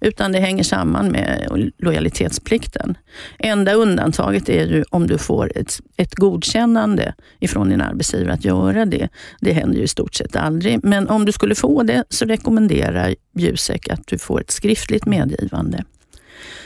utan 0.00 0.32
det 0.32 0.38
hänger 0.38 0.64
samman 0.64 1.08
med 1.08 1.48
lojalitetsplikten. 1.78 2.98
Enda 3.38 3.72
undantaget 3.72 4.48
är 4.48 4.66
ju 4.66 4.84
om 4.90 5.06
du 5.06 5.18
får 5.18 5.52
ett, 5.58 5.80
ett 5.96 6.14
godkännande 6.14 7.14
ifrån 7.40 7.68
din 7.68 7.80
arbetsgivare 7.80 8.34
att 8.34 8.44
göra 8.44 8.86
det. 8.86 9.08
Det 9.40 9.52
händer 9.52 9.78
ju 9.78 9.84
i 9.84 9.88
stort 9.88 10.14
sett 10.14 10.36
aldrig, 10.36 10.84
men 10.84 11.08
om 11.08 11.24
du 11.24 11.32
skulle 11.32 11.54
få 11.54 11.82
det 11.82 12.04
så 12.08 12.24
rekommenderar 12.24 13.14
Jusek 13.34 13.88
att 13.88 14.06
du 14.06 14.18
får 14.18 14.40
ett 14.40 14.50
skriftligt 14.50 15.06
medgivande. 15.06 15.84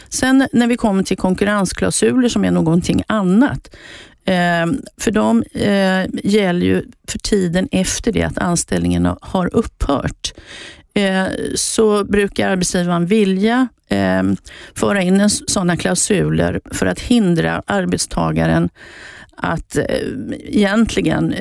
Sen 0.09 0.49
när 0.53 0.67
vi 0.67 0.77
kommer 0.77 1.03
till 1.03 1.17
konkurrensklausuler 1.17 2.29
som 2.29 2.45
är 2.45 2.51
någonting 2.51 3.03
annat, 3.07 3.77
för 4.99 5.11
de 5.11 5.43
eh, 5.55 6.31
gäller 6.31 6.67
ju 6.67 6.83
för 7.09 7.19
tiden 7.19 7.69
efter 7.73 8.13
det 8.13 8.23
att 8.23 8.39
anställningen 8.39 9.09
har 9.21 9.55
upphört. 9.55 10.33
Eh, 10.95 11.27
så 11.55 12.05
brukar 12.05 12.49
arbetsgivaren 12.49 13.07
vilja 13.07 13.69
ehm, 13.89 14.37
föra 14.75 15.03
in 15.03 15.31
sådana 15.31 15.77
klausuler 15.77 16.61
för 16.71 16.87
att 16.87 17.01
hindra 17.01 17.63
arbetstagaren 17.67 18.69
att 19.37 19.77
eh, 19.77 19.85
egentligen 20.39 21.35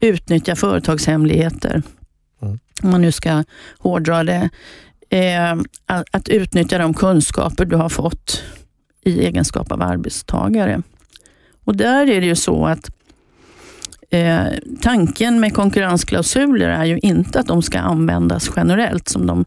utnyttja 0.00 0.56
företagshemligheter. 0.56 1.82
Mm. 2.42 2.58
Om 2.82 2.90
man 2.90 3.02
nu 3.02 3.12
ska 3.12 3.44
hårdra 3.78 4.24
det. 4.24 4.50
Eh, 5.10 5.52
att, 5.86 6.04
att 6.10 6.28
utnyttja 6.28 6.78
de 6.78 6.94
kunskaper 6.94 7.64
du 7.64 7.76
har 7.76 7.88
fått 7.88 8.42
i 9.04 9.26
egenskap 9.26 9.72
av 9.72 9.82
arbetstagare. 9.82 10.82
Och 11.64 11.76
där 11.76 12.10
är 12.10 12.20
det 12.20 12.26
ju 12.26 12.36
så 12.36 12.66
att 12.66 12.90
eh, 14.10 14.46
tanken 14.80 15.40
med 15.40 15.54
konkurrensklausuler 15.54 16.68
är 16.68 16.84
ju 16.84 16.98
inte 16.98 17.40
att 17.40 17.46
de 17.46 17.62
ska 17.62 17.78
användas 17.78 18.50
generellt 18.56 19.08
som 19.08 19.26
de 19.26 19.44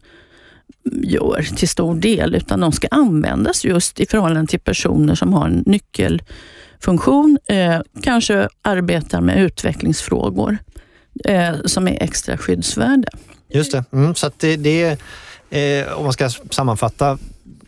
gör 0.92 1.42
till 1.56 1.68
stor 1.68 1.94
del, 1.94 2.34
utan 2.34 2.60
de 2.60 2.72
ska 2.72 2.88
användas 2.90 3.64
just 3.64 4.00
i 4.00 4.06
förhållande 4.06 4.50
till 4.50 4.60
personer 4.60 5.14
som 5.14 5.32
har 5.32 5.46
en 5.46 5.62
nyckelfunktion, 5.66 7.38
eh, 7.46 7.80
kanske 8.02 8.48
arbetar 8.62 9.20
med 9.20 9.42
utvecklingsfrågor 9.42 10.58
eh, 11.24 11.54
som 11.64 11.88
är 11.88 12.02
extra 12.02 12.38
skyddsvärda. 12.38 13.08
Just 13.48 13.72
det, 13.72 13.84
mm, 13.92 14.14
så 14.14 14.26
att 14.26 14.38
det, 14.38 14.56
det 14.56 15.00
eh, 15.50 15.92
om 15.92 16.04
man 16.04 16.12
ska 16.12 16.30
sammanfatta 16.30 17.18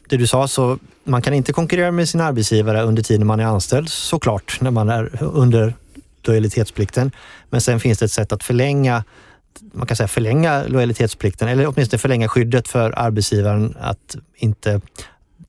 det 0.08 0.16
du 0.16 0.26
sa 0.26 0.48
så 0.48 0.78
man 1.10 1.22
kan 1.22 1.34
inte 1.34 1.52
konkurrera 1.52 1.92
med 1.92 2.08
sin 2.08 2.20
arbetsgivare 2.20 2.82
under 2.82 3.02
tiden 3.02 3.26
man 3.26 3.40
är 3.40 3.44
anställd 3.44 3.88
såklart, 3.88 4.58
när 4.60 4.70
man 4.70 4.88
är 4.88 5.22
under 5.22 5.74
lojalitetsplikten. 6.22 7.10
Men 7.50 7.60
sen 7.60 7.80
finns 7.80 7.98
det 7.98 8.04
ett 8.04 8.12
sätt 8.12 8.32
att 8.32 8.42
förlänga 8.42 9.04
man 9.72 9.86
kan 9.86 9.96
säga 9.96 10.08
förlänga 10.08 10.62
lojalitetsplikten 10.66 11.48
eller 11.48 11.66
åtminstone 11.66 11.98
förlänga 11.98 12.28
skyddet 12.28 12.68
för 12.68 12.98
arbetsgivaren 12.98 13.76
att 13.80 14.16
inte 14.36 14.80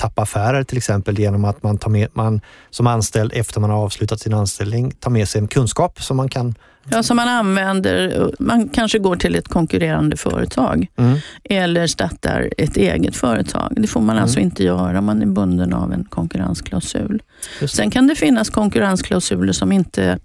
tappa 0.02 0.22
affärer 0.22 0.64
till 0.64 0.78
exempel 0.78 1.20
genom 1.20 1.46
att 1.46 1.64
man, 1.64 1.78
tar 1.78 1.90
med, 1.90 2.08
man 2.14 2.42
som 2.70 2.88
anställd 2.88 3.34
efter 3.34 3.60
man 3.60 3.70
har 3.70 3.78
avslutat 3.78 4.20
sin 4.20 4.34
anställning 4.34 4.92
tar 4.92 5.12
med 5.12 5.30
sig 5.30 5.42
en 5.42 5.48
kunskap 5.48 6.04
som 6.04 6.18
man 6.18 6.30
kan 6.30 6.56
Ja, 6.90 7.04
som 7.04 7.18
man 7.18 7.28
använder. 7.28 8.32
Man 8.40 8.70
kanske 8.70 9.00
går 9.00 9.16
till 9.16 9.36
ett 9.36 9.48
konkurrerande 9.48 10.18
företag 10.18 10.88
mm. 10.96 11.18
eller 11.44 11.88
startar 11.88 12.50
ett 12.58 12.78
eget 12.78 13.16
företag. 13.16 13.74
Det 13.76 13.88
får 13.88 14.02
man 14.02 14.16
mm. 14.16 14.24
alltså 14.24 14.40
inte 14.40 14.64
göra 14.64 15.00
om 15.00 15.06
man 15.06 15.22
är 15.22 15.26
bunden 15.26 15.74
av 15.74 15.94
en 15.94 16.04
konkurrensklausul. 16.04 17.22
Sen 17.68 17.92
kan 17.92 18.08
det 18.08 18.16
finnas 18.16 18.50
konkurrensklausuler 18.50 19.54
som 19.54 19.72
inte 19.72 20.20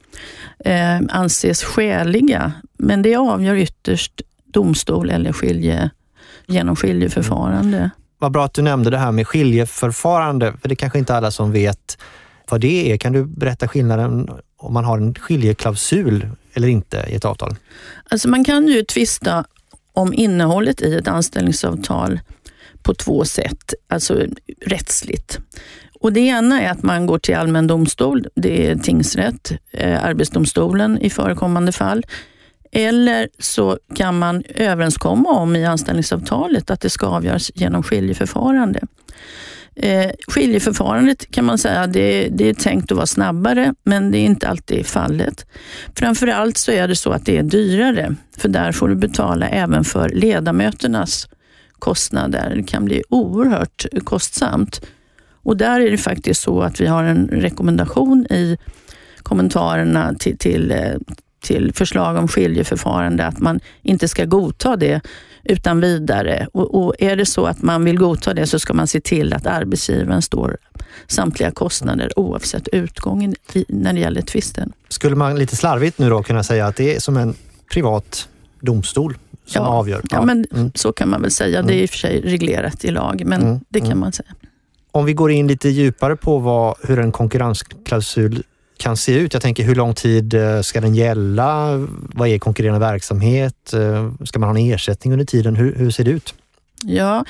eh, 0.65 1.01
anses 1.09 1.65
skäliga, 1.65 2.53
men 2.79 3.03
det 3.03 3.17
avgör 3.17 3.55
ytterst 3.55 4.23
domstol 4.45 5.11
eller 5.11 5.33
skilje 5.33 5.91
genom 6.47 6.77
skiljeförfarande. 6.77 7.91
Vad 8.19 8.33
bra 8.33 8.45
att 8.45 8.55
du 8.55 8.63
nämnde 8.63 8.91
det 8.91 8.99
här 8.99 9.13
med 9.13 9.27
skiljeförfarande, 9.27 10.53
för 10.61 10.69
det 10.69 10.77
kanske 10.77 10.99
inte 10.99 11.15
alla 11.15 11.31
som 11.31 11.53
vet 11.53 11.99
vad 12.51 12.61
det 12.61 12.93
är. 12.93 12.97
Kan 12.97 13.13
du 13.13 13.25
berätta 13.25 13.69
skillnaden 13.69 14.31
om 14.57 14.75
man 14.75 14.85
har 14.85 14.99
en 14.99 15.15
skiljeklausul 15.15 16.29
eller 16.55 16.69
inte 16.69 17.05
i 17.09 17.15
ett 17.15 17.25
avtal? 17.25 17.55
Alltså 18.11 18.29
man 18.29 18.45
kan 18.45 18.69
ju 18.69 18.83
tvista 18.83 19.45
om 19.93 20.15
innehållet 20.15 20.83
i 20.83 20.95
ett 20.95 21.09
anställningsavtal 21.09 22.21
på 22.83 22.95
två 22.95 23.25
sätt, 23.25 23.75
alltså 23.89 24.23
rättsligt. 24.67 25.39
Och 26.01 26.13
det 26.13 26.21
ena 26.21 26.63
är 26.63 26.71
att 26.71 26.83
man 26.83 27.07
går 27.07 27.19
till 27.19 27.35
allmän 27.35 27.67
domstol, 27.67 28.27
det 28.35 28.71
är 28.71 28.77
tingsrätt, 28.77 29.53
eh, 29.71 30.05
Arbetsdomstolen 30.05 30.99
i 30.99 31.11
förekommande 31.11 31.73
fall. 31.73 32.07
Eller 32.79 33.29
så 33.39 33.79
kan 33.95 34.19
man 34.19 34.43
överenskomma 34.55 35.31
om 35.31 35.57
i 35.57 35.67
anställningsavtalet 35.67 36.71
att 36.71 36.81
det 36.81 36.91
ska 36.91 37.07
avgöras 37.07 37.51
genom 37.55 37.83
skiljeförfarande. 37.83 38.81
Eh, 39.77 40.11
skiljeförfarandet 40.29 41.31
kan 41.31 41.45
man 41.45 41.59
säga 41.59 41.87
det, 41.87 42.29
det 42.29 42.49
är 42.49 42.55
tänkt 42.55 42.93
att 42.93 42.97
vara 42.97 43.07
snabbare, 43.07 43.75
men 43.85 44.11
det 44.11 44.19
är 44.19 44.25
inte 44.25 44.49
alltid 44.49 44.87
fallet. 44.87 45.47
Framförallt 45.95 46.57
så 46.57 46.73
är 46.73 46.89
det 46.89 46.97
så 46.97 47.11
att 47.11 47.27
det 47.27 47.37
är 47.37 47.43
dyrare, 47.43 48.15
för 48.37 48.49
där 48.49 48.73
får 48.73 48.89
du 48.89 48.95
betala 48.95 49.49
även 49.49 49.85
för 49.85 50.09
ledamöternas 50.09 51.29
kostnader. 51.79 52.53
Det 52.57 52.63
kan 52.63 52.85
bli 52.85 53.03
oerhört 53.09 53.87
kostsamt. 54.05 54.87
Och 55.43 55.57
där 55.57 55.81
är 55.81 55.91
det 55.91 55.99
faktiskt 55.99 56.43
så 56.43 56.61
att 56.61 56.81
vi 56.81 56.87
har 56.87 57.05
en 57.05 57.29
rekommendation 57.29 58.27
i 58.31 58.57
kommentarerna 59.23 60.15
till, 60.15 60.39
till, 60.39 60.71
eh, 60.71 60.95
till 61.47 61.73
förslag 61.75 62.17
om 62.17 62.29
skiljeförfarande, 62.29 63.27
att 63.27 63.39
man 63.39 63.61
inte 63.83 64.09
ska 64.09 64.25
godta 64.25 64.77
det 64.77 65.01
utan 65.45 65.81
vidare. 65.81 66.49
Och, 66.53 66.75
och, 66.75 66.95
är 66.99 67.17
det 67.17 67.27
så 67.27 67.47
att 67.47 67.63
man 67.63 67.85
vill 67.85 67.99
godta 67.99 68.35
det 68.35 68.47
så 68.47 68.59
ska 68.59 68.75
man 68.75 68.87
se 68.87 69.01
till 69.01 69.33
att 69.33 69.47
arbetsgivaren 69.47 70.23
står 70.23 70.57
samtliga 71.07 71.51
kostnader 71.51 72.19
oavsett 72.19 72.69
utgången 72.69 73.35
i, 73.53 73.65
när 73.69 73.93
det 73.93 74.01
gäller 74.01 74.23
tvisten. 74.23 74.73
Skulle 74.89 75.17
man 75.17 75.39
lite 75.39 75.57
slarvigt 75.57 75.99
nu 75.99 76.11
då 76.11 76.23
kunna 76.23 76.43
säga 76.43 76.67
att 76.67 76.77
det 76.77 76.97
är 76.97 77.01
som 77.01 77.17
en 77.17 77.35
privat 77.73 78.29
domstol 78.61 79.17
som 79.47 79.63
ja, 79.65 79.69
avgör? 79.69 80.01
Ja, 80.11 80.23
men 80.23 80.47
mm. 80.53 80.73
så 80.75 80.93
kan 80.93 81.09
man 81.09 81.23
väl 81.23 81.31
säga. 81.31 81.63
Det 81.63 81.75
är 81.75 81.83
i 81.83 81.87
och 81.87 81.91
för 81.91 81.99
sig 81.99 82.21
reglerat 82.21 82.85
i 82.85 82.91
lag, 82.91 83.23
men 83.27 83.43
mm. 83.43 83.61
det 83.69 83.81
kan 83.81 83.87
mm. 83.87 83.99
man 83.99 84.13
säga. 84.13 84.35
Om 84.93 85.05
vi 85.05 85.13
går 85.13 85.31
in 85.31 85.47
lite 85.47 85.69
djupare 85.69 86.17
på 86.17 86.39
vad, 86.39 86.75
hur 86.83 86.99
en 86.99 87.13
konkurrensklausul 87.13 88.43
kan 88.79 88.97
se 88.97 89.15
ut. 89.15 89.33
Jag 89.33 89.43
tänker 89.43 89.65
hur 89.65 89.75
lång 89.75 89.95
tid 89.95 90.35
eh, 90.35 90.61
ska 90.61 90.81
den 90.81 90.95
gälla? 90.95 91.69
Vad 92.15 92.29
är 92.29 92.39
konkurrerande 92.39 92.81
verksamhet? 92.81 93.73
Eh, 93.73 94.13
ska 94.25 94.39
man 94.39 94.49
ha 94.49 94.57
en 94.57 94.73
ersättning 94.73 95.13
under 95.13 95.27
tiden? 95.27 95.57
Hur, 95.57 95.75
hur 95.75 95.91
ser 95.91 96.05
det 96.05 96.11
ut? 96.11 96.35
Ja, 96.85 97.25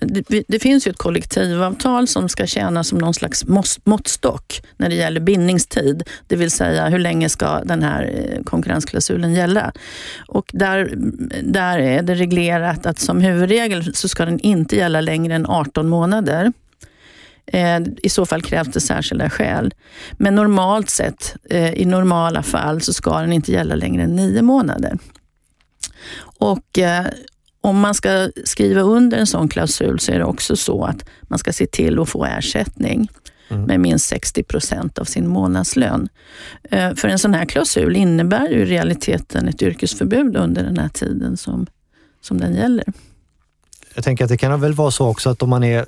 det, 0.00 0.44
det, 0.48 0.58
finns 0.58 0.86
ju 0.86 0.90
ett 0.90 0.98
kollektivavtal 0.98 2.08
som 2.08 2.28
ska 2.28 2.46
tjäna 2.46 2.84
som 2.84 2.98
någon 2.98 3.14
slags 3.14 3.44
måttstock 3.84 4.62
när 4.76 4.88
det 4.88 4.94
gäller 4.94 5.20
bindningstid. 5.20 6.02
Det 6.26 6.36
vill 6.36 6.50
säga 6.50 6.88
hur 6.88 6.98
länge 6.98 7.28
ska 7.28 7.60
den 7.64 7.82
här 7.82 8.12
eh, 8.16 8.42
konkurrensklausulen 8.44 9.34
gälla? 9.34 9.72
Och 10.28 10.50
där, 10.52 10.94
där 11.42 11.78
är 11.78 12.02
det 12.02 12.14
reglerat 12.14 12.86
att 12.86 12.98
som 12.98 13.20
huvudregel 13.20 13.94
så 13.94 14.08
ska 14.08 14.24
den 14.24 14.40
inte 14.40 14.76
gälla 14.76 15.00
längre 15.00 15.34
än 15.34 15.46
18 15.46 15.88
månader. 15.88 16.52
Eh, 17.46 17.80
I 18.02 18.08
så 18.08 18.26
fall 18.26 18.42
krävs 18.42 18.68
det 18.68 18.80
särskilda 18.80 19.30
skäl. 19.30 19.74
Men 20.12 20.34
normalt 20.34 20.90
sett, 20.90 21.36
eh, 21.50 21.72
i 21.72 21.84
normala 21.84 22.42
fall, 22.42 22.80
så 22.80 22.92
ska 22.92 23.20
den 23.20 23.32
inte 23.32 23.52
gälla 23.52 23.74
längre 23.74 24.02
än 24.02 24.16
nio 24.16 24.42
månader. 24.42 24.98
Och 26.38 26.78
eh, 26.78 27.06
om 27.60 27.80
man 27.80 27.94
ska 27.94 28.30
skriva 28.44 28.80
under 28.80 29.18
en 29.18 29.26
sån 29.26 29.48
klausul 29.48 30.00
så 30.00 30.12
är 30.12 30.18
det 30.18 30.24
också 30.24 30.56
så 30.56 30.84
att 30.84 31.04
man 31.22 31.38
ska 31.38 31.52
se 31.52 31.66
till 31.66 31.98
att 31.98 32.08
få 32.08 32.24
ersättning 32.24 33.08
mm. 33.48 33.62
med 33.62 33.80
minst 33.80 34.06
60 34.06 34.42
procent 34.42 34.98
av 34.98 35.04
sin 35.04 35.28
månadslön. 35.28 36.08
För 36.70 37.08
en 37.08 37.18
sån 37.18 37.34
här 37.34 37.44
klausul 37.44 37.96
innebär 37.96 38.48
ju 38.48 38.62
i 38.62 38.64
realiteten 38.64 39.48
ett 39.48 39.62
yrkesförbud 39.62 40.36
under 40.36 40.64
den 40.64 40.78
här 40.78 40.88
tiden 40.88 41.36
som, 41.36 41.66
som 42.20 42.40
den 42.40 42.54
gäller. 42.54 42.84
Jag 43.94 44.04
tänker 44.04 44.24
att 44.24 44.30
det 44.30 44.36
kan 44.36 44.60
väl 44.60 44.72
vara 44.72 44.90
så 44.90 45.08
också 45.08 45.30
att 45.30 45.42
om 45.42 45.50
man 45.50 45.64
är 45.64 45.86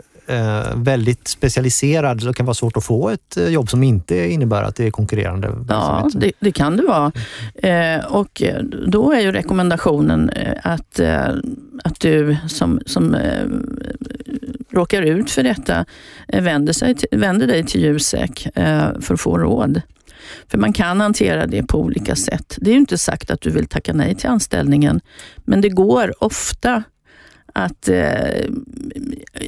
väldigt 0.75 1.29
specialiserad 1.29 2.21
så 2.21 2.27
det 2.27 2.35
kan 2.35 2.47
vara 2.47 2.55
svårt 2.55 2.77
att 2.77 2.85
få 2.85 3.09
ett 3.09 3.37
eh, 3.37 3.49
jobb 3.49 3.71
som 3.71 3.83
inte 3.83 4.17
innebär 4.17 4.63
att 4.63 4.77
det 4.77 4.87
är 4.87 4.91
konkurrerande 4.91 5.51
Ja, 5.69 6.11
det, 6.15 6.33
det, 6.41 6.53
kan 6.53 6.77
det 6.77 6.83
vara. 6.83 7.13
Eh, 7.55 8.05
och 8.05 8.43
då 8.87 9.13
är 9.13 9.21
ju 9.21 9.33
rekommendationen 9.33 10.31
eh, 10.31 10.53
att, 10.63 11.01
eh, 11.01 11.29
att 11.85 12.01
du 12.01 12.37
som, 12.49 12.81
som 12.87 13.15
eh, 13.15 13.47
råkar 14.71 15.03
ut 15.03 15.31
för 15.31 15.43
detta 15.43 15.85
vänder, 16.29 16.73
sig 16.73 16.95
till, 16.95 17.19
vänder 17.19 17.47
dig 17.47 17.65
till 17.65 17.81
Jusek 17.81 18.49
för 19.01 19.15
att 19.15 19.21
få 19.21 19.39
råd. 19.39 19.81
För 20.49 20.59
man 20.59 20.73
kan 20.73 21.01
hantera 21.01 21.47
det 21.47 21.63
på 21.63 21.79
olika 21.79 22.17
sätt. 22.17 22.59
Det 22.61 22.71
är 22.71 22.75
inte 22.75 22.99
sagt 22.99 23.31
att 23.31 23.41
du 23.41 23.51
vill 23.51 23.67
tacka 23.67 23.93
nej 23.93 24.15
till 24.15 24.29
anställningen, 24.29 25.01
men 25.45 25.61
det 25.61 25.69
går 25.69 26.25
ofta 26.25 26.83
att 27.55 27.89
eh, 27.89 28.47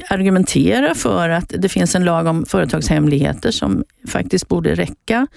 argumentera 0.09 0.95
för 0.95 1.29
att 1.29 1.53
det 1.57 1.69
finns 1.69 1.95
en 1.95 2.05
lag 2.05 2.27
om 2.27 2.45
företagshemligheter 2.45 3.51
som 3.51 3.83
faktiskt 4.07 4.47
borde 4.47 4.75
räcka. 4.75 5.27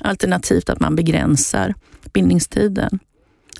Alternativt 0.00 0.70
att 0.70 0.80
man 0.80 0.96
begränsar 0.96 1.74
bindningstiden 2.12 2.98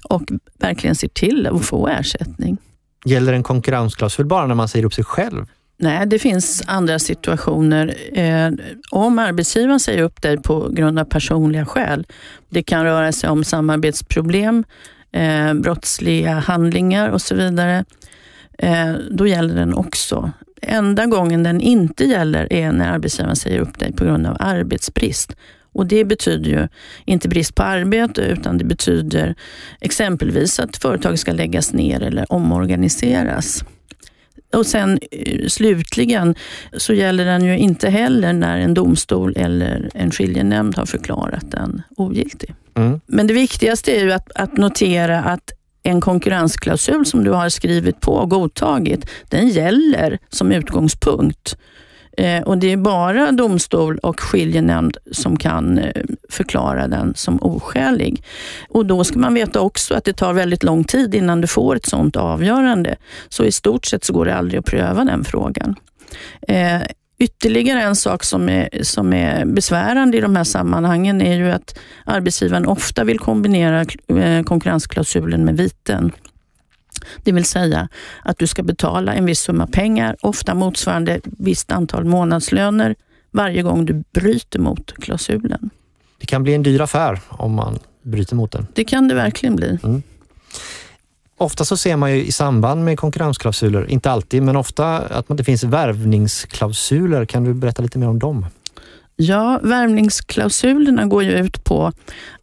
och 0.08 0.22
verkligen 0.58 0.96
ser 0.96 1.08
till 1.08 1.46
att 1.46 1.64
få 1.64 1.88
ersättning. 1.88 2.58
Gäller 3.04 3.32
en 3.32 3.42
konkurrensklausul 3.42 4.26
bara 4.26 4.46
när 4.46 4.54
man 4.54 4.68
säger 4.68 4.84
upp 4.84 4.94
sig 4.94 5.04
själv? 5.04 5.46
Nej, 5.78 6.06
det 6.06 6.18
finns 6.18 6.62
andra 6.66 6.98
situationer. 6.98 7.94
Eh, 8.12 8.50
om 8.90 9.18
arbetsgivaren 9.18 9.80
säger 9.80 10.02
upp 10.02 10.22
dig 10.22 10.42
på 10.42 10.68
grund 10.68 10.98
av 10.98 11.04
personliga 11.04 11.66
skäl, 11.66 12.06
det 12.48 12.62
kan 12.62 12.84
röra 12.84 13.12
sig 13.12 13.30
om 13.30 13.44
samarbetsproblem, 13.44 14.64
eh, 15.12 15.54
brottsliga 15.54 16.32
handlingar 16.32 17.08
och 17.08 17.22
så 17.22 17.34
vidare, 17.34 17.84
då 19.10 19.26
gäller 19.26 19.54
den 19.54 19.74
också. 19.74 20.32
Enda 20.62 21.06
gången 21.06 21.42
den 21.42 21.60
inte 21.60 22.04
gäller 22.04 22.52
är 22.52 22.72
när 22.72 22.92
arbetsgivaren 22.92 23.36
säger 23.36 23.58
upp 23.58 23.78
dig 23.78 23.92
på 23.92 24.04
grund 24.04 24.26
av 24.26 24.36
arbetsbrist. 24.40 25.36
Och 25.74 25.86
Det 25.86 26.04
betyder 26.04 26.50
ju 26.50 26.68
inte 27.04 27.28
brist 27.28 27.54
på 27.54 27.62
arbete 27.62 28.20
utan 28.20 28.58
det 28.58 28.64
betyder 28.64 29.34
exempelvis 29.80 30.60
att 30.60 30.76
företaget 30.76 31.20
ska 31.20 31.32
läggas 31.32 31.72
ner 31.72 32.02
eller 32.02 32.32
omorganiseras. 32.32 33.64
Och 34.52 34.66
sen 34.66 34.98
eh, 35.10 35.46
slutligen 35.48 36.34
så 36.76 36.92
gäller 36.94 37.24
den 37.24 37.44
ju 37.44 37.58
inte 37.58 37.88
heller 37.88 38.32
när 38.32 38.58
en 38.58 38.74
domstol 38.74 39.36
eller 39.36 39.90
en 39.94 40.10
skiljenämnd 40.10 40.76
har 40.76 40.86
förklarat 40.86 41.50
den 41.50 41.82
ogiltig. 41.96 42.54
Mm. 42.74 43.00
Men 43.06 43.26
det 43.26 43.34
viktigaste 43.34 43.92
är 43.92 44.04
ju 44.04 44.12
att, 44.12 44.32
att 44.34 44.56
notera 44.56 45.22
att 45.22 45.52
en 45.82 46.00
konkurrensklausul 46.00 47.06
som 47.06 47.24
du 47.24 47.30
har 47.30 47.48
skrivit 47.48 48.00
på 48.00 48.12
och 48.12 48.30
godtagit, 48.30 49.06
den 49.28 49.48
gäller 49.48 50.18
som 50.28 50.52
utgångspunkt. 50.52 51.56
Eh, 52.16 52.42
och 52.42 52.58
Det 52.58 52.72
är 52.72 52.76
bara 52.76 53.32
domstol 53.32 53.98
och 53.98 54.20
skiljenämnd 54.20 54.96
som 55.12 55.36
kan 55.36 55.78
eh, 55.78 56.02
förklara 56.28 56.88
den 56.88 57.14
som 57.14 57.42
oskälig. 57.42 58.24
Och 58.68 58.86
Då 58.86 59.04
ska 59.04 59.18
man 59.18 59.34
veta 59.34 59.60
också 59.60 59.94
att 59.94 60.04
det 60.04 60.12
tar 60.12 60.32
väldigt 60.32 60.62
lång 60.62 60.84
tid 60.84 61.14
innan 61.14 61.40
du 61.40 61.46
får 61.46 61.76
ett 61.76 61.86
sådant 61.86 62.16
avgörande. 62.16 62.96
Så 63.28 63.44
i 63.44 63.52
stort 63.52 63.86
sett 63.86 64.04
så 64.04 64.12
går 64.12 64.24
det 64.24 64.34
aldrig 64.34 64.58
att 64.58 64.66
pröva 64.66 65.04
den 65.04 65.24
frågan. 65.24 65.74
Eh, 66.48 66.82
Ytterligare 67.18 67.82
en 67.82 67.96
sak 67.96 68.24
som 68.24 68.48
är, 68.48 68.68
som 68.82 69.12
är 69.12 69.44
besvärande 69.44 70.18
i 70.18 70.20
de 70.20 70.36
här 70.36 70.44
sammanhangen 70.44 71.22
är 71.22 71.36
ju 71.36 71.50
att 71.50 71.78
arbetsgivaren 72.04 72.66
ofta 72.66 73.04
vill 73.04 73.18
kombinera 73.18 73.84
eh, 74.08 74.42
konkurrensklausulen 74.42 75.44
med 75.44 75.56
viten. 75.56 76.12
Det 77.22 77.32
vill 77.32 77.44
säga 77.44 77.88
att 78.22 78.38
du 78.38 78.46
ska 78.46 78.62
betala 78.62 79.14
en 79.14 79.24
viss 79.24 79.40
summa 79.40 79.66
pengar, 79.66 80.16
ofta 80.20 80.54
motsvarande 80.54 81.20
visst 81.24 81.72
antal 81.72 82.04
månadslöner, 82.04 82.94
varje 83.30 83.62
gång 83.62 83.84
du 83.84 84.04
bryter 84.12 84.58
mot 84.58 84.92
klausulen. 84.92 85.70
Det 86.20 86.26
kan 86.26 86.42
bli 86.42 86.54
en 86.54 86.62
dyr 86.62 86.80
affär 86.80 87.20
om 87.28 87.52
man 87.52 87.78
bryter 88.02 88.36
mot 88.36 88.52
den. 88.52 88.66
Det 88.74 88.84
kan 88.84 89.08
det 89.08 89.14
verkligen 89.14 89.56
bli. 89.56 89.78
Mm. 89.84 90.02
Ofta 91.42 91.64
så 91.64 91.76
ser 91.76 91.96
man 91.96 92.12
ju 92.12 92.24
i 92.24 92.32
samband 92.32 92.84
med 92.84 92.98
konkurrensklausuler, 92.98 93.90
inte 93.90 94.10
alltid, 94.10 94.42
men 94.42 94.56
ofta 94.56 94.98
att 94.98 95.26
det 95.28 95.44
finns 95.44 95.64
värvningsklausuler. 95.64 97.24
Kan 97.24 97.44
du 97.44 97.54
berätta 97.54 97.82
lite 97.82 97.98
mer 97.98 98.08
om 98.08 98.18
dem? 98.18 98.46
Ja, 99.16 99.60
värvningsklausulerna 99.62 101.06
går 101.06 101.22
ju 101.22 101.32
ut 101.32 101.64
på 101.64 101.92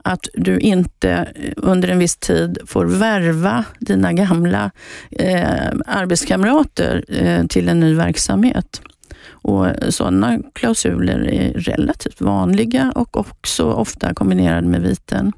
att 0.03 0.27
du 0.33 0.59
inte 0.59 1.11
eh, 1.11 1.53
under 1.57 1.89
en 1.89 1.99
viss 1.99 2.17
tid 2.17 2.57
får 2.65 2.85
värva 2.85 3.65
dina 3.79 4.13
gamla 4.13 4.71
eh, 5.11 5.71
arbetskamrater 5.85 7.05
eh, 7.07 7.45
till 7.45 7.69
en 7.69 7.79
ny 7.79 7.93
verksamhet. 7.93 8.81
Och 9.29 9.67
Sådana 9.89 10.39
klausuler 10.53 11.33
är 11.33 11.53
relativt 11.53 12.21
vanliga 12.21 12.91
och 12.95 13.17
också 13.17 13.71
ofta 13.71 14.13
kombinerade 14.13 14.67
med 14.67 14.81
viten. 14.81 15.33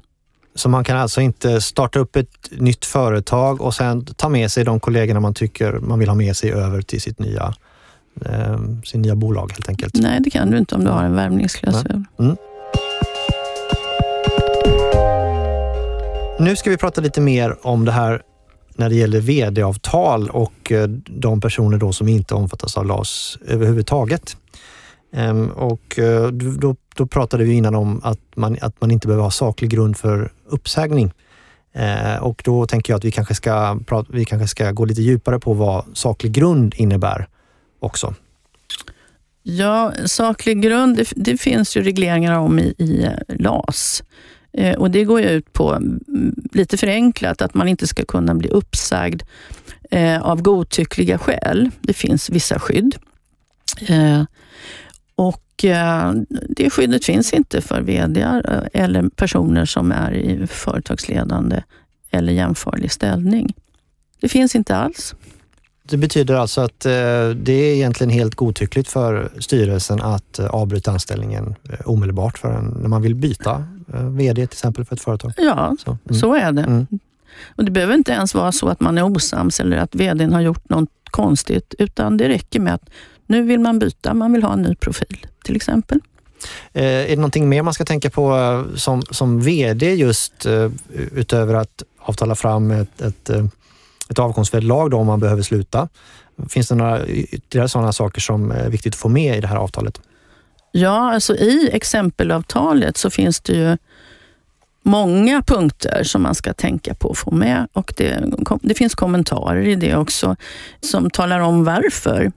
Så 0.54 0.68
man 0.68 0.84
kan 0.84 0.96
alltså 0.96 1.20
inte 1.20 1.60
starta 1.60 1.98
upp 1.98 2.16
ett 2.16 2.50
nytt 2.50 2.84
företag 2.84 3.60
och 3.60 3.74
sen 3.74 4.04
ta 4.04 4.28
med 4.28 4.52
sig 4.52 4.64
de 4.64 4.80
kollegorna 4.80 5.20
man 5.20 5.34
tycker 5.34 5.72
man 5.72 5.98
vill 5.98 6.08
ha 6.08 6.16
med 6.16 6.36
sig 6.36 6.52
över 6.52 6.82
till 6.82 7.00
sitt 7.00 7.18
nya, 7.18 7.54
eh, 8.26 8.60
sin 8.84 9.02
nya 9.02 9.14
bolag 9.14 9.52
helt 9.52 9.68
enkelt? 9.68 9.94
Nej, 9.94 10.20
det 10.20 10.30
kan 10.30 10.50
du 10.50 10.58
inte 10.58 10.74
om 10.74 10.84
du 10.84 10.90
har 10.90 11.04
en 11.04 11.16
värvningsklausul. 11.16 12.04
Mm. 12.18 12.36
Nu 16.38 16.56
ska 16.56 16.70
vi 16.70 16.76
prata 16.76 17.00
lite 17.00 17.20
mer 17.20 17.66
om 17.66 17.84
det 17.84 17.92
här 17.92 18.22
när 18.76 18.88
det 18.88 18.94
gäller 18.94 19.20
vd-avtal 19.20 20.28
och 20.28 20.72
eh, 20.72 20.88
de 21.06 21.40
personer 21.40 21.78
då 21.78 21.92
som 21.92 22.08
inte 22.08 22.34
omfattas 22.34 22.76
av 22.76 22.86
LAS 22.86 23.38
överhuvudtaget. 23.46 24.36
Ehm, 25.12 25.50
och 25.50 25.98
eh, 25.98 26.28
då, 26.28 26.76
då 26.96 27.06
pratade 27.06 27.44
vi 27.44 27.52
innan 27.52 27.74
om 27.74 28.00
att 28.04 28.18
man, 28.34 28.56
att 28.60 28.80
man 28.80 28.90
inte 28.90 29.06
behöver 29.06 29.24
ha 29.24 29.30
saklig 29.30 29.70
grund 29.70 29.96
för 29.96 30.32
uppsägning. 30.52 31.12
Eh, 31.72 32.16
och 32.16 32.42
då 32.44 32.66
tänker 32.66 32.92
jag 32.92 32.98
att 32.98 33.04
vi 33.04 33.10
kanske, 33.10 33.34
ska, 33.34 33.78
vi 34.08 34.24
kanske 34.24 34.48
ska 34.48 34.70
gå 34.70 34.84
lite 34.84 35.02
djupare 35.02 35.38
på 35.38 35.52
vad 35.52 35.84
saklig 35.94 36.32
grund 36.32 36.74
innebär 36.76 37.28
också. 37.80 38.14
Ja, 39.42 39.92
saklig 40.04 40.62
grund, 40.62 40.96
det, 40.96 41.12
det 41.16 41.36
finns 41.36 41.76
ju 41.76 41.82
regleringar 41.82 42.38
om 42.38 42.58
i, 42.58 42.74
i 42.78 43.04
eh, 43.04 43.36
LAS. 43.38 44.02
Eh, 44.52 44.74
och 44.74 44.90
Det 44.90 45.04
går 45.04 45.20
ju 45.20 45.28
ut 45.28 45.52
på, 45.52 45.72
mm, 45.72 46.34
lite 46.52 46.76
förenklat, 46.76 47.42
att 47.42 47.54
man 47.54 47.68
inte 47.68 47.86
ska 47.86 48.04
kunna 48.04 48.34
bli 48.34 48.48
uppsagd 48.48 49.22
eh, 49.90 50.22
av 50.22 50.42
godtyckliga 50.42 51.18
skäl. 51.18 51.70
Det 51.80 51.92
finns 51.92 52.30
vissa 52.30 52.58
skydd. 52.58 52.96
Eh, 53.88 54.24
och 55.14 55.51
det 56.48 56.70
skyddet 56.70 57.04
finns 57.04 57.32
inte 57.32 57.60
för 57.60 57.80
VD 57.80 58.20
eh, 58.20 58.40
eller 58.72 59.08
personer 59.08 59.64
som 59.64 59.92
är 59.92 60.12
i 60.12 60.46
företagsledande 60.46 61.62
eller 62.10 62.32
jämförlig 62.32 62.92
ställning. 62.92 63.54
Det 64.20 64.28
finns 64.28 64.54
inte 64.54 64.76
alls. 64.76 65.14
Det 65.82 65.96
betyder 65.96 66.34
alltså 66.34 66.60
att 66.60 66.86
eh, 66.86 66.90
det 67.36 67.52
är 67.52 67.74
egentligen 67.74 68.10
helt 68.10 68.34
godtyckligt 68.34 68.88
för 68.88 69.32
styrelsen 69.38 70.00
att 70.00 70.38
avbryta 70.38 70.90
anställningen 70.90 71.54
omedelbart 71.84 72.38
för 72.38 72.52
en, 72.52 72.64
när 72.64 72.88
man 72.88 73.02
vill 73.02 73.14
byta 73.14 73.64
VD 73.86 74.46
till 74.46 74.54
exempel 74.54 74.84
för 74.84 74.94
ett 74.96 75.02
företag? 75.02 75.32
Ja, 75.36 75.76
så, 75.84 75.98
mm. 76.04 76.20
så 76.20 76.34
är 76.34 76.52
det. 76.52 76.62
Mm. 76.62 76.86
Och 77.56 77.64
Det 77.64 77.70
behöver 77.70 77.94
inte 77.94 78.12
ens 78.12 78.34
vara 78.34 78.52
så 78.52 78.68
att 78.68 78.80
man 78.80 78.98
är 78.98 79.02
osams 79.02 79.60
eller 79.60 79.76
att 79.76 79.94
VDn 79.94 80.32
har 80.32 80.40
gjort 80.40 80.68
något 80.68 80.90
konstigt, 81.10 81.74
utan 81.78 82.16
det 82.16 82.28
räcker 82.28 82.60
med 82.60 82.74
att 82.74 82.90
nu 83.26 83.42
vill 83.42 83.60
man 83.60 83.78
byta, 83.78 84.14
man 84.14 84.32
vill 84.32 84.42
ha 84.42 84.52
en 84.52 84.62
ny 84.62 84.74
profil 84.74 85.26
till 85.44 85.56
exempel. 85.56 86.00
Eh, 86.72 86.84
är 86.84 87.08
det 87.08 87.16
någonting 87.16 87.48
mer 87.48 87.62
man 87.62 87.74
ska 87.74 87.84
tänka 87.84 88.10
på 88.10 88.36
eh, 88.36 88.76
som, 88.76 89.02
som 89.02 89.40
VD 89.40 89.94
just 89.94 90.46
eh, 90.46 90.70
utöver 91.12 91.54
att 91.54 91.82
avtala 91.98 92.34
fram 92.34 92.70
ett, 92.70 93.00
ett, 93.00 93.30
ett 94.08 94.18
avgångsvederlag 94.18 94.94
om 94.94 95.06
man 95.06 95.20
behöver 95.20 95.42
sluta? 95.42 95.88
Finns 96.48 96.68
det 96.68 96.74
några 96.74 97.06
ytterligare 97.06 97.68
sådana 97.68 97.92
saker 97.92 98.20
som 98.20 98.50
är 98.50 98.68
viktigt 98.68 98.94
att 98.94 99.00
få 99.00 99.08
med 99.08 99.38
i 99.38 99.40
det 99.40 99.46
här 99.46 99.56
avtalet? 99.56 100.00
Ja, 100.72 101.12
alltså 101.14 101.34
i 101.34 101.70
exempelavtalet 101.72 102.96
så 102.96 103.10
finns 103.10 103.40
det 103.40 103.52
ju 103.52 103.76
många 104.82 105.42
punkter 105.42 106.04
som 106.04 106.22
man 106.22 106.34
ska 106.34 106.52
tänka 106.52 106.94
på 106.94 107.10
att 107.10 107.18
få 107.18 107.30
med 107.30 107.68
och 107.72 107.94
det, 107.96 108.24
det 108.62 108.74
finns 108.74 108.94
kommentarer 108.94 109.66
i 109.66 109.74
det 109.74 109.96
också 109.96 110.36
som 110.80 111.10
talar 111.10 111.40
om 111.40 111.64
varför 111.64 112.24
Eh, 112.24 112.30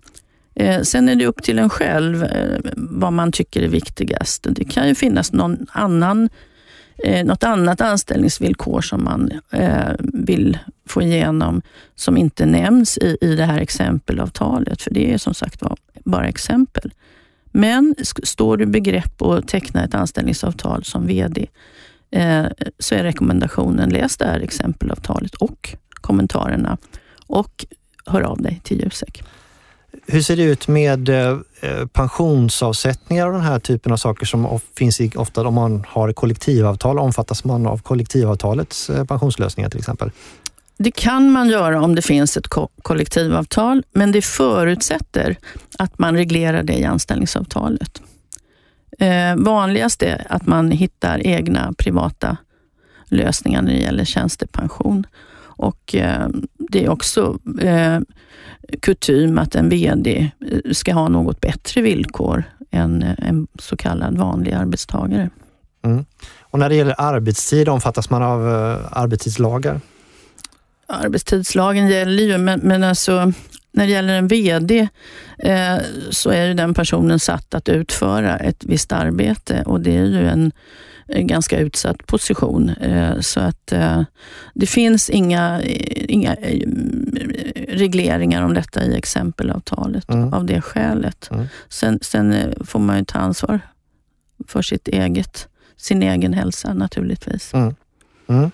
Eh, 0.56 0.82
sen 0.82 1.10
är 1.10 1.16
det 1.16 1.26
upp 1.26 1.44
till 1.44 1.60
en 1.60 1.70
själv 1.70 2.24
eh, 2.24 2.60
vad 2.76 3.14
man 3.14 3.32
tycker 3.32 3.62
är 3.62 3.68
viktigast. 3.68 4.48
Det 4.50 4.66
kan 4.66 4.88
ju 4.88 4.96
finnas 4.96 5.34
någon 5.34 5.68
annan, 5.72 6.30
eh, 7.06 7.26
något 7.26 7.44
annat 7.44 7.82
anställningsvillkor 7.82 8.82
som 8.82 9.04
man 9.04 9.32
vill 10.00 10.58
få 10.88 11.02
igenom 11.02 11.62
som 11.96 12.18
inte 12.18 12.46
nämns 12.46 12.98
i, 12.98 13.18
i 13.22 13.36
det 13.36 13.46
här 13.46 13.60
exempelavtalet. 13.60 14.82
För 14.82 14.92
det 14.92 15.14
är 15.14 15.18
som 15.18 15.34
sagt 15.34 15.64
bara 16.06 16.28
exempel. 16.28 16.94
Men 17.52 17.96
står 18.24 18.58
du 18.58 18.66
begrepp 18.66 19.22
att 19.22 19.48
teckna 19.48 19.84
ett 19.84 19.96
anställningsavtal 19.96 20.84
som 20.84 21.08
VD 21.08 21.48
så 22.80 22.96
är 22.96 23.04
rekommendationen 23.04 23.90
läs 23.90 24.18
det 24.18 24.26
här 24.26 24.40
exempelavtalet 24.40 25.36
och 25.36 25.76
kommentarerna 25.94 26.78
och 27.28 27.66
hör 28.06 28.22
av 28.22 28.42
dig 28.42 28.62
till 28.64 28.84
Jusek. 28.84 29.24
Hur 30.08 30.22
ser 30.22 30.36
det 30.36 30.44
ut 30.44 30.68
med 30.68 31.10
eh, 31.10 31.38
eh, 31.62 31.86
pensionsavsättningar 31.86 33.28
och 33.28 33.34
den 33.34 33.42
här 33.42 33.60
typen 33.60 33.92
av 33.92 33.98
saker 33.98 34.26
som 34.26 34.60
finns 34.78 35.02
i, 35.02 35.12
ofta 35.16 35.48
om 35.48 35.54
man 35.54 35.86
har 35.88 36.14
kollektivavtal? 36.14 37.00
Omfattas 37.00 37.44
man 37.44 37.68
av 37.68 37.78
kollektivavtalets 37.78 38.90
eh, 38.90 39.06
pensionslösningar 39.06 39.70
till 39.70 39.80
exempel? 39.80 40.12
Det 40.78 40.92
kan 40.92 41.32
man 41.32 41.50
göra 41.50 41.82
om 41.82 41.96
det 41.96 42.02
finns 42.02 42.38
ett 42.38 42.48
kollektivavtal, 42.82 43.84
men 43.92 44.12
det 44.12 44.22
förutsätter 44.22 45.38
att 45.80 46.00
man 46.00 46.16
reglerar 46.16 46.64
det 46.64 46.74
i 46.74 46.86
anställningsavtalet. 46.86 48.02
Vanligast 49.38 50.04
är 50.04 50.28
att 50.30 50.46
man 50.46 50.72
hittar 50.72 51.28
egna 51.28 51.74
privata 51.78 52.38
lösningar 53.06 53.62
när 53.62 53.74
det 53.74 53.80
gäller 53.80 54.06
tjänstepension. 54.06 55.06
Och 55.58 55.96
eh, 55.96 56.28
Det 56.58 56.86
är 56.86 56.90
också 56.90 57.40
eh, 57.62 58.00
kutym 58.82 59.38
att 59.38 59.56
en 59.56 59.70
VD 59.70 60.32
eh, 60.52 60.72
ska 60.72 60.94
ha 60.94 61.10
något 61.10 61.42
bättre 61.42 61.82
villkor 61.82 62.44
än 62.72 63.04
en 63.18 63.48
så 63.60 63.78
kallad 63.78 64.18
vanlig 64.18 64.52
arbetstagare. 64.52 65.30
Mm. 65.82 66.06
Och 66.42 66.60
När 66.60 66.70
det 66.70 66.76
gäller 66.76 66.96
arbetstid, 66.98 67.70
omfattas 67.70 68.10
man 68.10 68.24
av 68.24 68.42
arbetstidslagar? 68.92 69.82
Arbetstidslagen 70.88 71.88
gäller 71.88 72.24
ju, 72.24 72.38
men, 72.38 72.60
men 72.60 72.84
alltså, 72.84 73.34
när 73.76 73.86
det 73.86 73.92
gäller 73.92 74.14
en 74.14 74.28
VD 74.28 74.88
eh, 75.40 75.78
så 76.10 76.30
är 76.30 76.48
ju 76.48 76.54
den 76.54 76.74
personen 76.74 77.20
satt 77.20 77.54
att 77.54 77.70
utföra 77.70 78.38
ett 78.38 78.64
visst 78.66 78.92
arbete 78.92 79.64
och 79.66 79.82
det 79.82 79.98
är 79.98 80.06
ju 80.06 80.28
en 80.28 80.52
ganska 81.08 81.60
utsatt 81.60 82.08
position. 82.08 82.70
Eh, 82.70 83.20
så 83.20 83.40
att 83.40 83.72
eh, 83.72 84.04
det 84.54 84.66
finns 84.66 85.10
inga, 85.10 85.62
inga 86.08 86.36
eh, 86.36 86.68
regleringar 87.68 88.42
om 88.42 88.54
detta 88.54 88.84
i 88.84 88.96
exempelavtalet 88.96 90.10
mm. 90.10 90.34
av 90.34 90.46
det 90.46 90.62
skälet. 90.62 91.30
Mm. 91.32 91.46
Sen, 91.70 92.00
sen 92.02 92.54
får 92.66 92.80
man 92.80 92.98
ju 92.98 93.06
ta 93.06 93.20
ansvar 93.20 93.60
för 94.48 94.62
sitt 94.62 94.88
eget, 94.88 95.48
sin 95.78 96.04
egen 96.04 96.34
hälsa 96.34 96.74
naturligtvis. 96.74 97.54
Mm. 97.54 98.52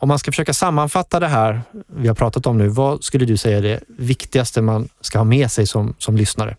Om 0.00 0.08
man 0.08 0.18
ska 0.18 0.32
försöka 0.32 0.52
sammanfatta 0.54 1.20
det 1.20 1.28
här 1.28 1.62
vi 1.86 2.08
har 2.08 2.14
pratat 2.14 2.46
om 2.46 2.58
nu, 2.58 2.68
vad 2.68 3.04
skulle 3.04 3.24
du 3.24 3.36
säga 3.36 3.58
är 3.58 3.62
det 3.62 3.80
viktigaste 3.86 4.62
man 4.62 4.88
ska 5.00 5.18
ha 5.18 5.24
med 5.24 5.50
sig 5.50 5.66
som, 5.66 5.94
som 5.98 6.16
lyssnare? 6.16 6.56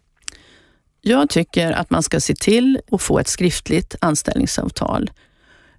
Jag 1.01 1.30
tycker 1.30 1.71
att 1.71 1.89
man 1.89 2.04
ska 2.04 2.19
se 2.19 2.36
till 2.36 2.82
att 2.91 3.01
få 3.01 3.19
ett 3.19 3.27
skriftligt 3.27 3.95
anställningsavtal. 4.01 5.12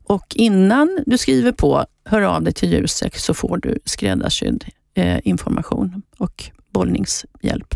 Och 0.05 0.27
innan 0.35 0.99
du 1.07 1.19
skriver 1.19 1.53
på, 1.53 1.87
hör 2.05 2.23
av 2.23 2.43
dig 2.43 2.53
till 2.53 2.73
Jusek 2.73 3.17
så 3.17 3.35
får 3.35 3.57
du 3.57 3.79
skräddarsydd 3.85 4.65
eh, 4.95 5.19
information 5.25 6.03
och 6.19 6.45
bollningshjälp. 6.71 7.75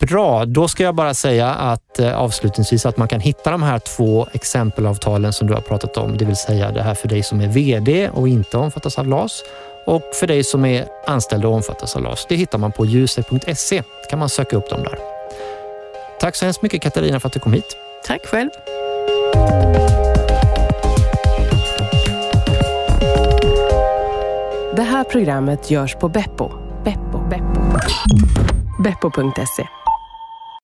Bra, 0.00 0.44
då 0.44 0.68
ska 0.68 0.82
jag 0.82 0.94
bara 0.94 1.14
säga 1.14 1.48
att 1.48 1.98
eh, 1.98 2.18
avslutningsvis 2.18 2.86
att 2.86 2.96
man 2.96 3.08
kan 3.08 3.20
hitta 3.20 3.50
de 3.50 3.62
här 3.62 3.78
två 3.78 4.26
exempelavtalen 4.32 5.32
som 5.32 5.46
du 5.46 5.54
har 5.54 5.60
pratat 5.60 5.96
om, 5.96 6.16
det 6.16 6.24
vill 6.24 6.36
säga 6.36 6.70
det 6.70 6.82
här 6.82 6.94
för 6.94 7.08
dig 7.08 7.22
som 7.22 7.40
är 7.40 7.48
VD 7.48 8.08
och 8.08 8.28
inte 8.28 8.56
omfattas 8.56 8.98
av 8.98 9.06
LAS 9.06 9.42
och 9.86 10.02
för 10.14 10.26
dig 10.26 10.44
som 10.44 10.64
är 10.64 10.86
anställd 11.06 11.44
och 11.44 11.52
omfattas 11.52 11.96
av 11.96 12.02
LAS. 12.02 12.26
Det 12.28 12.36
hittar 12.36 12.58
man 12.58 12.72
på 12.72 12.86
jusek.se. 12.86 13.82
kan 14.10 14.18
man 14.18 14.28
söka 14.28 14.56
upp 14.56 14.70
dem 14.70 14.82
där. 14.82 14.98
Tack 16.20 16.36
så 16.36 16.44
hemskt 16.44 16.62
mycket 16.62 16.82
Katarina 16.82 17.20
för 17.20 17.26
att 17.26 17.32
du 17.32 17.40
kom 17.40 17.52
hit. 17.52 17.76
Tack 18.06 18.26
själv. 18.26 18.50
Det 24.76 24.82
här 24.82 25.04
programmet 25.04 25.70
görs 25.70 25.94
på 25.94 26.08
Beppo. 26.08 26.50
Beppo. 26.84 27.18
Beppo. 27.28 27.60
Beppo.se 28.82 29.85